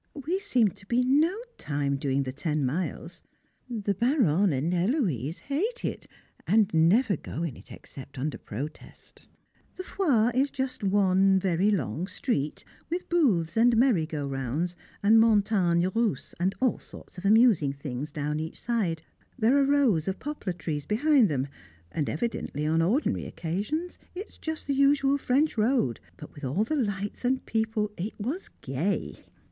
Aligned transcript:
We 0.15 0.39
seemed 0.39 0.75
to 0.77 0.87
be 0.87 1.03
no 1.03 1.37
time 1.59 1.95
doing 1.95 2.23
the 2.23 2.31
ten 2.31 2.65
miles. 2.65 3.21
The 3.69 3.93
Baronne 3.93 4.51
and 4.51 4.73
Héloise 4.73 5.41
hate 5.41 5.85
it, 5.85 6.07
and 6.47 6.73
never 6.73 7.15
go 7.15 7.43
in 7.43 7.55
it 7.55 7.71
except 7.71 8.17
under 8.17 8.39
protest. 8.39 9.27
The 9.75 9.83
Foire 9.83 10.31
is 10.33 10.49
just 10.49 10.83
one 10.83 11.39
very 11.39 11.69
long 11.69 12.07
street, 12.07 12.65
with 12.89 13.09
booths 13.09 13.55
and 13.55 13.77
merry 13.77 14.07
go 14.07 14.25
rounds, 14.27 14.75
and 15.03 15.19
Montagnes 15.19 15.85
Russes, 15.93 16.33
and 16.39 16.55
all 16.59 16.79
sorts 16.79 17.19
of 17.19 17.25
amusing 17.25 17.71
things 17.71 18.11
down 18.11 18.39
each 18.39 18.59
side. 18.59 19.03
There 19.37 19.55
are 19.59 19.63
rows 19.63 20.07
of 20.07 20.17
poplar 20.17 20.53
trees 20.53 20.87
behind 20.87 21.29
them, 21.29 21.47
and 21.91 22.09
evidently 22.09 22.65
on 22.65 22.81
ordinary 22.81 23.25
occasions 23.25 23.99
it 24.15 24.29
is 24.29 24.39
just 24.39 24.65
the 24.65 24.73
usual 24.73 25.19
French 25.19 25.59
road, 25.59 25.99
but 26.17 26.33
with 26.33 26.43
all 26.43 26.63
the 26.63 26.75
lights 26.75 27.23
and 27.23 27.45
people 27.45 27.91
it 27.97 28.19
was 28.19 28.49
gay. 28.61 29.19